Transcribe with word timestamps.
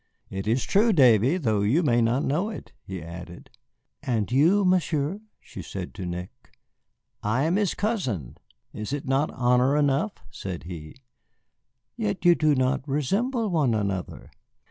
"It 0.31 0.47
is 0.47 0.63
true, 0.63 0.91
Davy, 0.91 1.37
though 1.37 1.61
you 1.61 1.83
may 1.83 2.01
not 2.01 2.23
know 2.25 2.49
it," 2.49 2.71
he 2.81 3.03
added. 3.03 3.51
"And 4.01 4.31
you, 4.31 4.65
Monsieur?" 4.65 5.21
she 5.39 5.61
said 5.61 5.93
to 5.93 6.07
Nick. 6.07 6.31
"I 7.21 7.43
am 7.43 7.55
his 7.55 7.75
cousin, 7.75 8.39
is 8.73 8.93
it 8.93 9.07
not 9.07 9.29
honor 9.29 9.77
enough?" 9.77 10.13
said 10.31 10.63
he. 10.63 10.95
"Yet 11.97 12.25
you 12.25 12.33
do 12.33 12.55
not 12.55 12.81
resemble 12.87 13.49
one 13.51 13.75
another." 13.75 14.31